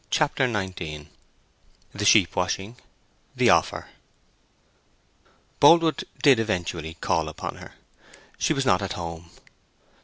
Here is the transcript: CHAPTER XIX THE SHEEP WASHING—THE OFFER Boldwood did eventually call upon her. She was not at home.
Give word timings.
CHAPTER 0.09 0.51
XIX 0.51 1.09
THE 1.93 2.05
SHEEP 2.05 2.35
WASHING—THE 2.35 3.51
OFFER 3.51 3.87
Boldwood 5.59 6.05
did 6.23 6.39
eventually 6.39 6.95
call 6.99 7.29
upon 7.29 7.57
her. 7.57 7.75
She 8.39 8.51
was 8.53 8.65
not 8.65 8.81
at 8.81 8.93
home. 8.93 9.29